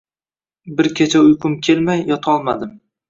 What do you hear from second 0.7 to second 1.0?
Bir